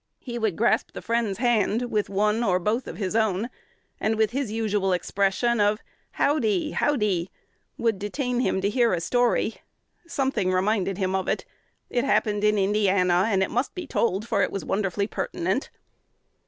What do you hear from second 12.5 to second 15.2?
Indiana, and it must be told, for it was wonderfully